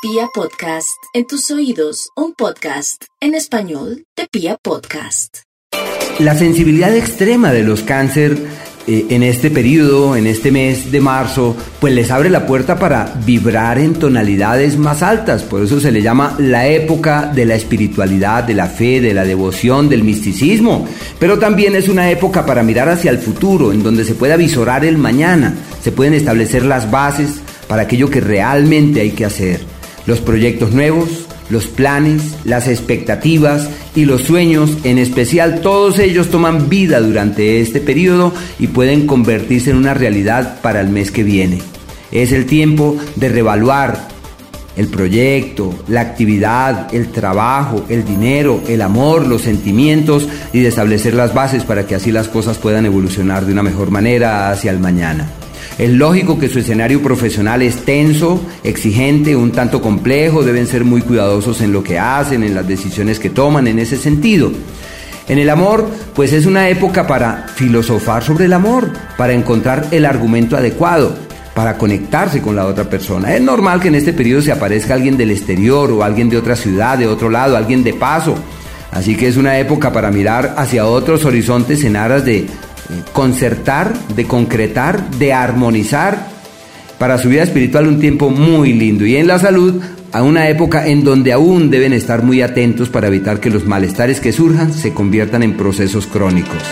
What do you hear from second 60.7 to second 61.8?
muy cuidadosos en